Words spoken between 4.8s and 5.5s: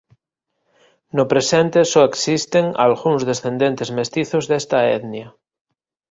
etnia.